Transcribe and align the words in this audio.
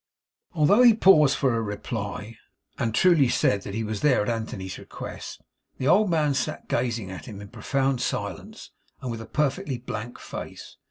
Although 0.53 0.81
he 0.81 0.95
paused 0.95 1.37
for 1.37 1.53
a 1.55 1.61
reply, 1.61 2.35
and 2.79 2.91
truly 2.95 3.29
said 3.29 3.61
that 3.61 3.75
he 3.75 3.83
was 3.83 4.01
there 4.01 4.23
at 4.23 4.29
Anthony's 4.29 4.79
request, 4.79 5.43
the 5.77 5.87
old 5.87 6.09
man 6.09 6.33
sat 6.33 6.67
gazing 6.67 7.11
at 7.11 7.27
him 7.27 7.39
in 7.39 7.49
profound 7.49 8.01
silence 8.01 8.71
and 8.99 9.11
with 9.11 9.21
a 9.21 9.27
perfectly 9.27 9.77
blank 9.77 10.17
face. 10.17 10.75